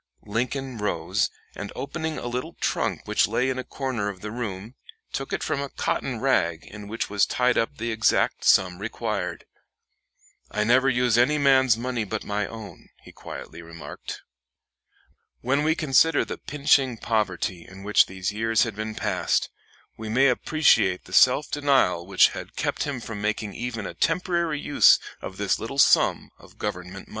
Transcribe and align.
Lincoln 0.25 0.79
rose, 0.79 1.29
and 1.53 1.71
opening 1.75 2.17
a 2.17 2.25
little 2.25 2.53
trunk 2.53 3.01
which 3.05 3.27
lay 3.27 3.51
in 3.51 3.59
a 3.59 3.63
corner 3.63 4.09
of 4.09 4.21
the 4.21 4.31
room, 4.31 4.73
took 5.11 5.29
from 5.43 5.59
it 5.59 5.65
a 5.65 5.69
cotton 5.69 6.19
rag 6.19 6.65
in 6.65 6.87
which 6.87 7.07
was 7.07 7.23
tied 7.23 7.55
up 7.55 7.77
the 7.77 7.91
exact 7.91 8.43
sum 8.43 8.79
required. 8.79 9.45
"I 10.49 10.63
never 10.63 10.89
use 10.89 11.19
any 11.19 11.37
man's 11.37 11.77
money 11.77 12.03
but 12.03 12.23
my 12.23 12.47
own," 12.47 12.89
he 13.03 13.11
quietly 13.11 13.61
remarked. 13.61 14.23
When 15.41 15.63
we 15.63 15.75
consider 15.75 16.25
the 16.25 16.39
pinching 16.39 16.97
poverty 16.97 17.63
in 17.69 17.83
which 17.83 18.07
these 18.07 18.31
years 18.31 18.63
had 18.63 18.75
been 18.75 18.95
passed, 18.95 19.51
we 19.97 20.09
may 20.09 20.29
appreciate 20.29 21.05
the 21.05 21.13
self 21.13 21.51
denial 21.51 22.05
denial 22.05 22.07
which 22.07 22.29
had 22.29 22.55
kept 22.55 22.85
him 22.85 23.01
from 23.01 23.21
making 23.21 23.53
even 23.53 23.85
a 23.85 23.93
temporary 23.93 24.59
use 24.59 24.97
of 25.21 25.37
this 25.37 25.59
little 25.59 25.77
sum 25.77 26.31
of 26.39 26.57
government 26.57 26.93
money. 27.07 27.09